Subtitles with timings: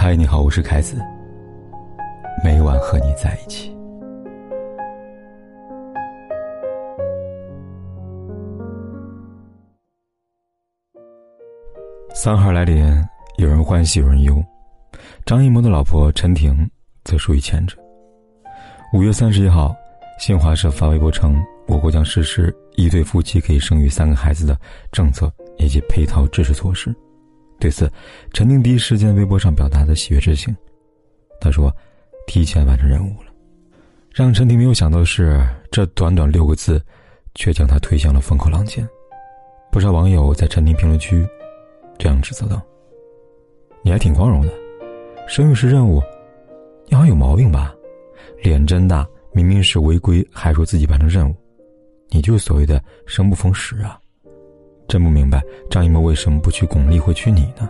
[0.00, 0.96] 嗨，你好，我是凯子。
[2.44, 3.76] 每晚和你在一起。
[12.14, 13.04] 三号来临，
[13.38, 14.40] 有人欢喜有人忧。
[15.26, 16.70] 张艺谋的老婆陈婷
[17.02, 17.76] 则属于前者。
[18.92, 19.74] 五月三十一号，
[20.20, 21.34] 新华社发微博称，
[21.66, 24.56] 我国将实施一对夫妻可以生育三个孩子的
[24.92, 25.28] 政策
[25.58, 26.94] 以及配套支持措施。
[27.58, 27.90] 对此，
[28.32, 30.54] 陈婷第一时间微博上表达的喜悦之情。
[31.40, 31.74] 他说
[32.26, 33.32] ：“提前完成任务了。”
[34.14, 36.80] 让陈婷没有想到的是，这短短六个字，
[37.34, 38.88] 却将他推向了风口浪尖。
[39.70, 41.26] 不少网友在陈婷评论区。
[41.98, 42.62] 这样指责道
[43.82, 44.52] ：“你还挺光荣的，
[45.26, 46.00] 生育是任务，
[46.86, 47.74] 你好像有毛病吧？
[48.40, 51.34] 脸真大，明明是违规，还说自己完成任务，
[52.08, 53.98] 你就是所谓的生不逢时啊！
[54.88, 57.68] 真不明白张艺谋为什么不娶巩俐，会娶你呢？”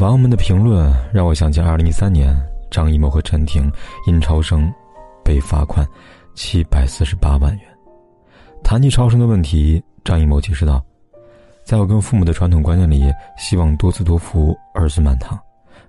[0.00, 2.34] 网友们的评论让我想起二零一三年
[2.70, 3.70] 张艺谋和陈婷
[4.06, 4.72] 因超生
[5.24, 5.86] 被罚款
[6.34, 7.64] 七百四十八万元。
[8.62, 10.82] 谈及超生的问题，张艺谋解释道。
[11.64, 15.38] 在我跟父母的传统观念里，希望多子多福，儿孙满堂。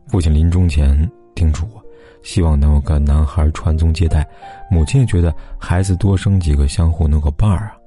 [0.08, 1.82] 父亲临终前叮嘱我，
[2.22, 4.28] 希望能有个男孩传宗接代。
[4.70, 7.78] 母亲也觉得孩子多生几个，相互能个伴儿啊。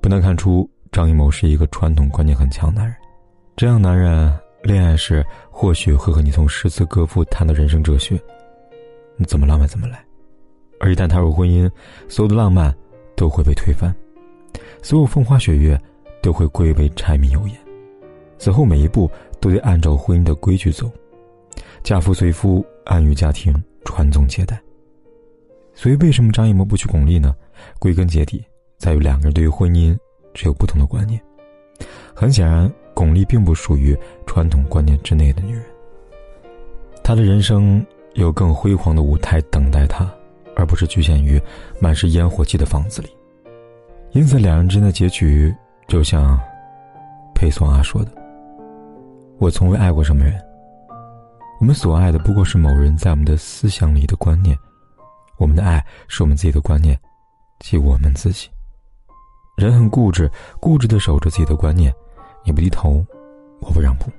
[0.00, 2.96] 不难看出，张艺谋是一个传统观念很强的男人。
[3.56, 8.20] 这样男人，恋爱时或许会和你从诗词歌赋谈到人生哲学，
[9.16, 10.04] 你怎么浪漫怎么来。
[10.78, 11.68] 而一旦踏入婚姻，
[12.08, 12.72] 所有的浪漫
[13.16, 13.92] 都会被推翻，
[14.82, 15.76] 所有风花雪月。
[16.22, 17.56] 都会归为柴米油盐，
[18.38, 20.88] 此后每一步都得按照婚姻的规矩走，
[21.82, 23.52] 嫁夫随夫，安于家庭，
[23.84, 24.56] 传宗接代。
[25.74, 27.34] 所以，为什么张艺谋不娶巩俐呢？
[27.80, 28.40] 归根结底，
[28.78, 29.98] 在于两个人对于婚姻
[30.34, 31.20] 只有不同的观念。
[32.14, 35.64] 很显然，巩俐并不属于传统观念之内的女人，
[37.02, 40.08] 她的人生有更辉煌的舞台等待她，
[40.54, 41.40] 而不是局限于
[41.80, 43.08] 满是烟火气的房子里。
[44.12, 45.54] 因此，两人之间的结局。
[45.88, 46.38] 就像
[47.34, 48.10] 裴松阿说的
[49.38, 50.40] ：“我从未爱过什么人。
[51.60, 54.56] 我们所爱的不过是某人在我们的思想里的观念。
[55.36, 56.98] 我们的爱是我们自己的观念，
[57.58, 58.48] 即我们自己。
[59.56, 60.30] 人很固执，
[60.60, 61.92] 固执的守着自己的观念，
[62.44, 63.04] 你不低头，
[63.60, 64.10] 我不让步，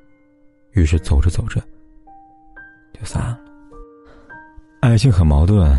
[0.72, 1.62] 于是走着走着
[2.94, 3.40] 就散了。
[4.82, 5.78] 爱情很矛盾，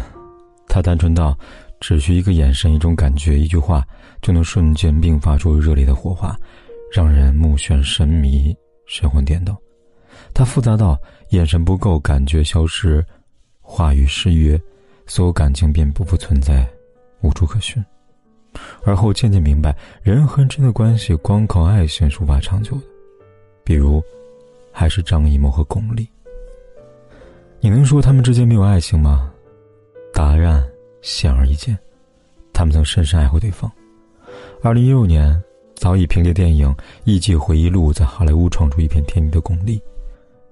[0.68, 1.36] 它单纯到……”
[1.80, 3.86] 只需一个眼神，一种感觉，一句话，
[4.22, 6.34] 就能瞬间迸发出热烈的火花，
[6.90, 8.56] 让人目眩神迷、
[8.86, 9.54] 神魂颠倒。
[10.32, 10.98] 它复杂到
[11.30, 13.04] 眼神不够，感觉消失，
[13.60, 14.58] 话语失约，
[15.04, 16.66] 所有感情便不复存在，
[17.20, 17.84] 无处可寻。
[18.82, 22.82] 而后渐渐明白，人和人之间的关系，光靠爱情是无法长久的。
[23.64, 24.02] 比如，
[24.72, 26.06] 还是张艺谋和巩俐。
[27.60, 29.32] 你能说他们之间没有爱情吗？
[30.12, 30.64] 答案。
[31.02, 31.76] 显而易见，
[32.50, 33.70] 他们曾深深爱过对方。
[34.62, 35.38] 二零一六年，
[35.74, 36.66] 早已凭借电影
[37.04, 39.78] 《艺伎回忆录》在好莱坞闯出一片天地的巩俐，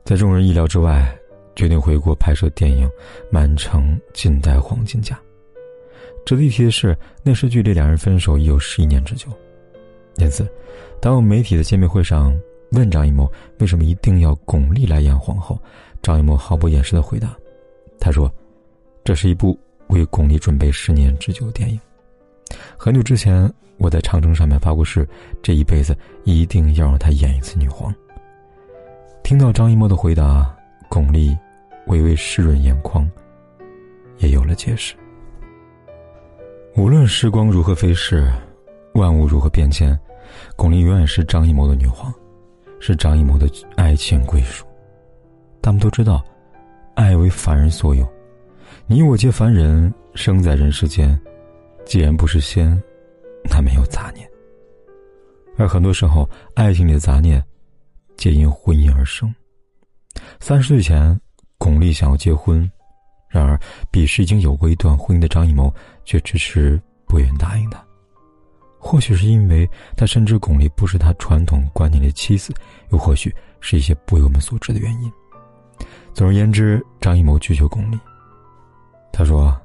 [0.05, 1.11] 在众人意料之外，
[1.57, 2.87] 决定回国拍摄电影
[3.31, 5.17] 《满城尽带黄金甲》。
[6.25, 9.29] 值得一提的是，那时距离两人分手已有十一年之久。
[10.17, 10.47] 因此，
[11.01, 12.35] 当媒体的见面会上
[12.73, 15.59] 问张艺谋为什么一定要巩俐来演皇后，
[16.03, 17.37] 张艺谋毫不掩饰的回答
[17.99, 18.33] ：“他说，
[19.05, 21.79] 这是一部。”为巩俐准备十年之久的电影。
[22.79, 25.07] 很久之前，我在长城上面发过誓，
[25.43, 25.95] 这一辈子
[26.25, 27.95] 一定要让她演一次女皇。
[29.23, 30.57] 听到张艺谋的回答，
[30.89, 31.37] 巩俐
[31.89, 33.07] 微微湿润眼眶，
[34.17, 34.95] 也有了解释。
[36.75, 38.33] 无论时光如何飞逝，
[38.95, 39.99] 万物如何变迁，
[40.57, 42.13] 巩俐永远是张艺谋的女皇，
[42.81, 43.47] 是张艺谋的
[43.77, 44.65] 爱情归属。
[45.61, 46.25] 他们都知道，
[46.95, 48.11] 爱为凡人所有。
[48.87, 51.21] 你我皆凡人，生在人世间，
[51.85, 52.83] 既然不是仙，
[53.45, 54.27] 那没有杂念。
[55.59, 57.43] 而很多时候，爱情里的杂念，
[58.17, 59.33] 皆因婚姻而生。
[60.41, 61.21] 三十岁前，
[61.59, 62.69] 巩俐想要结婚，
[63.33, 63.59] 然而
[63.91, 65.75] 彼时已经有过一段婚姻的张艺谋，
[66.05, 67.83] 却迟迟不愿答应她。
[68.79, 72.53] 或许是因为他深知巩俐不是他传统观念的妻子，
[72.91, 75.11] 又或许是一些不为我们所知的原因。
[76.13, 77.99] 总而言之，张艺谋拒绝巩俐。
[79.13, 79.57] 他说：“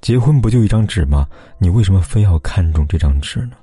[0.00, 1.26] 结婚不就一张纸吗？
[1.58, 3.56] 你为什么非要看重这张纸呢？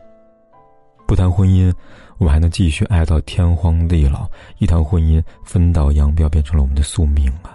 [1.08, 1.72] 不谈婚姻，
[2.18, 7.55] 我们还能继续爱到天荒地老；一谈婚姻，分道扬镳变成了我们的宿命啊！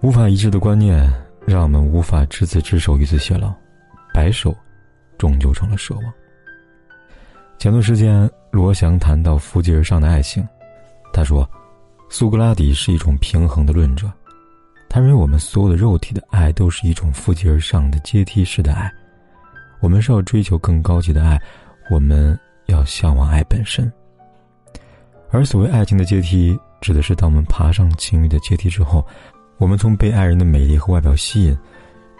[0.00, 1.12] 无法一致的观念，
[1.44, 3.52] 让我们无法执子之手与子偕老，
[4.14, 4.54] 白首，
[5.18, 6.12] 终究成了奢望。”
[7.58, 10.46] 前段时间，罗翔谈到“扶阶而上的爱情”，
[11.12, 11.48] 他说
[12.08, 14.08] ：“苏格拉底是一种平衡的论者，
[14.88, 18.88] 他认为我们所有的肉体的爱都是一种负极而上的阶梯式的爱，
[19.80, 21.42] 我们是要追求更高级的爱，
[21.90, 23.92] 我们要向往爱本身。
[25.30, 29.04] 而所谓爱情的阶梯，指的是当我们爬上情欲的阶梯之后，
[29.58, 31.58] 我们从被爱人的美丽和外表吸引，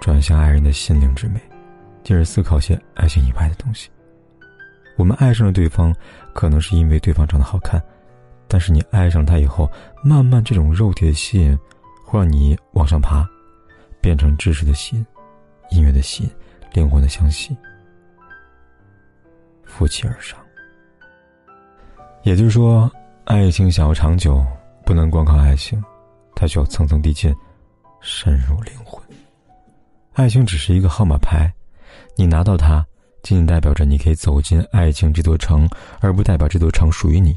[0.00, 1.40] 转向爱人的心灵之美，
[2.02, 3.88] 进而思考些爱情以外的东西。
[4.96, 5.94] 我们爱上了对方，
[6.34, 7.80] 可能是因为对方长得好看，
[8.48, 9.70] 但是你爱上他以后，
[10.02, 11.56] 慢慢这种肉体的吸引，
[12.04, 13.24] 会让你往上爬，
[14.00, 15.06] 变成知识的吸引、
[15.70, 16.30] 音乐的吸引、
[16.72, 17.56] 灵魂的相吸，
[19.64, 20.38] 负气而上。
[22.24, 22.90] 也就是说。
[23.24, 24.42] 爱情想要长久，
[24.86, 25.84] 不能光靠爱情，
[26.38, 27.34] 它需要层层递进，
[28.00, 29.02] 深入灵魂。
[30.12, 31.52] 爱情只是一个号码牌，
[32.16, 32.86] 你拿到它，
[33.24, 35.68] 仅仅代表着你可以走进爱情这座城，
[35.98, 37.36] 而不代表这座城属于你。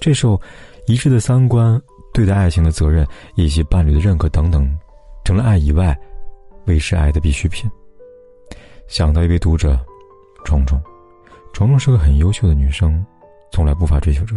[0.00, 0.40] 这时候，
[0.86, 1.78] 一致的三观、
[2.14, 4.66] 对待爱情的责任以及伴侣的认可等等，
[5.24, 5.94] 成了爱以外，
[6.64, 7.70] 维持爱的必需品。
[8.88, 9.78] 想到一位读者，
[10.46, 10.82] 虫虫，
[11.52, 13.04] 虫虫是个很优秀的女生，
[13.50, 14.36] 从来不乏追求者。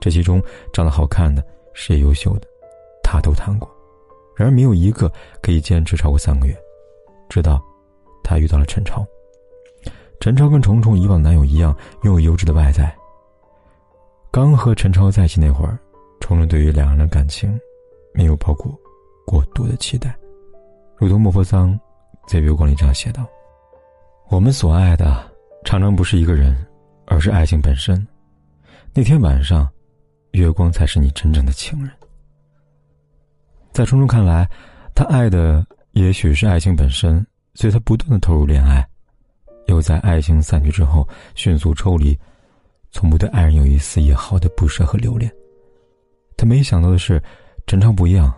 [0.00, 0.40] 这其中
[0.72, 1.44] 长得好看的、
[1.74, 2.46] 事业优秀的，
[3.08, 3.70] 他都谈过，
[4.34, 5.08] 然而没有一个
[5.40, 6.56] 可以坚持超过三个月。
[7.28, 7.62] 直到
[8.24, 9.06] 他遇到了陈超。
[10.18, 11.72] 陈超跟虫虫以往男友一样，
[12.02, 12.92] 拥有优质的外在。
[14.32, 15.78] 刚和陈超在一起那会儿，
[16.18, 17.56] 虫虫对于两人的感情
[18.12, 18.76] 没有抱过
[19.24, 20.12] 过多的期待，
[20.96, 21.78] 如同莫泊桑
[22.26, 23.24] 在月光里这样写道
[24.28, 25.24] ：“我们所爱的
[25.64, 26.66] 常常不是一个人，
[27.06, 28.04] 而是爱情本身。
[28.92, 29.68] 那天晚上。”
[30.32, 31.90] 月光才是你真正的情人。
[33.76, 34.48] 在冲冲看来，
[34.94, 38.82] 他爱的也许是爱情本身，所以他不断的投入恋爱，
[39.66, 42.18] 又在爱情散去之后迅速抽离，
[42.90, 45.30] 从不对爱人有一丝一毫的不舍和留恋。
[46.38, 47.22] 他没想到的是，
[47.66, 48.32] 陈超不一样，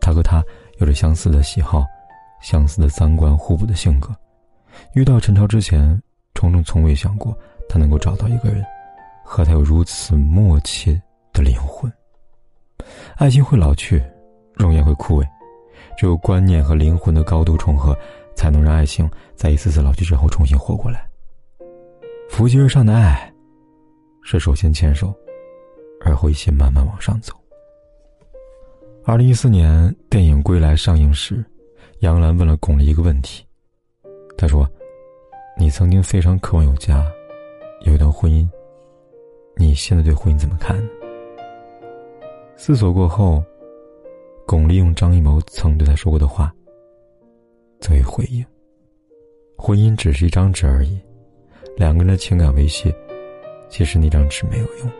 [0.00, 0.42] 他和他
[0.78, 1.86] 有着相似的喜好，
[2.42, 4.10] 相似的三观，互补的性格。
[4.94, 6.02] 遇到陈超之前，
[6.34, 7.32] 冲冲从未想过
[7.68, 8.64] 他能够找到一个人，
[9.24, 11.00] 和他有如此默契。
[11.32, 11.88] 的灵魂，
[13.14, 14.02] 爱情会老去，
[14.60, 15.26] 容颜会枯萎，
[15.96, 17.96] 只有观念和灵魂的高度重合，
[18.34, 21.08] 才能让爱情在一次次老去之后重新活过来。
[22.28, 23.32] 扶梯而上的爱，
[24.22, 25.12] 是首先牵手，
[26.04, 27.34] 而后一起慢慢往上走。
[29.04, 31.44] 二零一四年电影《归来》上映时，
[32.00, 33.44] 杨澜问了巩俐一个问题，
[34.36, 34.68] 她说
[35.58, 37.04] ：“你曾经非常渴望有家，
[37.86, 38.48] 有一段婚姻，
[39.56, 40.80] 你现在对婚姻怎么看？”
[42.56, 43.42] 思索过后，
[44.50, 46.52] 巩俐用张艺谋曾对他说过的话
[47.78, 48.44] 作为回应
[49.56, 51.00] ：“婚姻只是一张纸而已，
[51.76, 52.92] 两个人的情感维系，
[53.68, 54.90] 其实那张纸没有用。”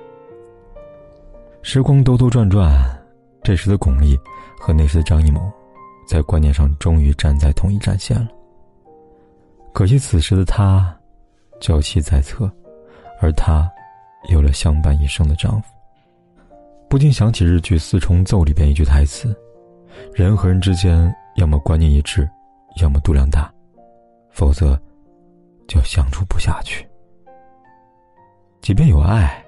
[1.63, 2.73] 时光兜兜转转，
[3.43, 4.17] 这时的巩俐
[4.57, 5.41] 和那时的张艺谋，
[6.07, 8.29] 在观念上终于站在同一战线了。
[9.73, 10.97] 可惜此时的他，
[11.59, 12.49] 娇妻在侧，
[13.21, 13.69] 而他，
[14.29, 15.69] 有了相伴一生的丈夫。
[16.91, 19.33] 不禁想起日剧《四重奏》里边一句台词
[20.13, 22.29] ：“人和人之间，要么观念一致，
[22.83, 23.49] 要么度量大，
[24.33, 24.77] 否则
[25.69, 26.85] 就相处不下去。
[28.61, 29.41] 即便有爱，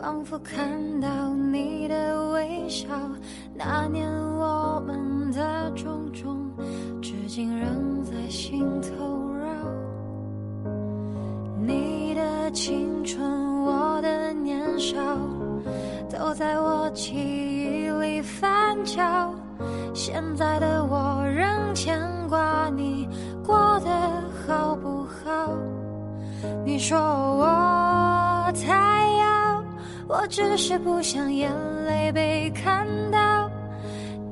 [0.00, 0.58] 仿佛看
[0.98, 2.88] 到你的微笑，
[3.54, 6.50] 那年我们的种种，
[7.02, 9.44] 至今仍在心头绕。
[11.66, 14.96] 你的青春，我的年少，
[16.08, 19.34] 都在我记忆里翻搅。
[19.92, 23.06] 现在的我仍牵挂你
[23.44, 23.90] 过得
[24.48, 25.52] 好不好？
[26.64, 28.79] 你说我太。
[30.10, 31.52] 我只是不想眼
[31.86, 33.48] 泪被看到，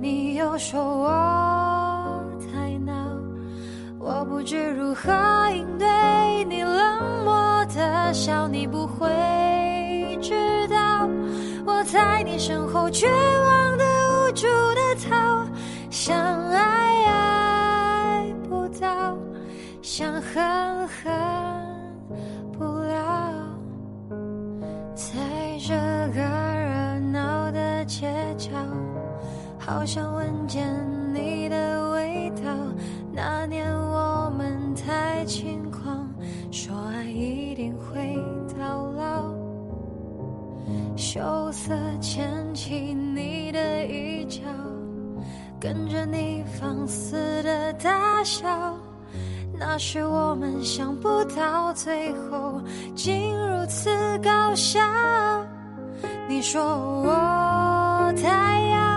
[0.00, 1.08] 你又说我
[2.52, 2.92] 太闹，
[4.00, 5.12] 我不知如何
[5.54, 5.86] 应对
[6.48, 11.08] 你冷漠的笑，你不会知道。
[11.64, 15.46] 我在你身后绝望的无助的逃，
[15.90, 16.16] 想
[16.50, 19.16] 爱爱不到，
[19.80, 20.67] 想恨
[29.68, 30.66] 好想闻见
[31.12, 32.42] 你的味道
[33.12, 36.08] 那年我们太轻狂
[36.50, 38.16] 说爱一定会
[38.58, 39.30] 到老
[40.96, 44.40] 羞涩牵起你的衣角
[45.60, 48.74] 跟着你放肆的大笑
[49.52, 52.58] 那是我们想不到最后
[52.94, 54.80] 竟如此搞笑。
[56.28, 58.87] 你说我太阳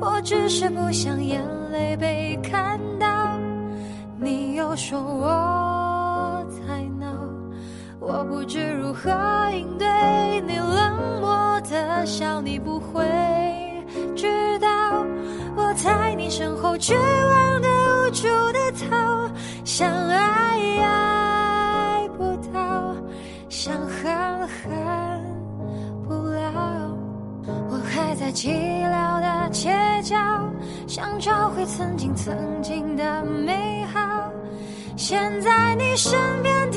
[0.00, 3.38] 我只是不想眼泪被看到。
[4.20, 7.06] 你又说我太闹，
[7.98, 9.10] 我不知如何
[9.52, 9.86] 应对
[10.46, 13.04] 你冷漠的笑，你不会
[14.16, 14.68] 知道
[15.56, 19.30] 我在你身后绝望的无助的逃。
[19.64, 20.37] 想爱
[28.28, 29.70] 在寂寥的街
[30.02, 30.14] 角，
[30.86, 34.30] 想找回曾经曾经的美好。
[34.98, 36.76] 现在你身边的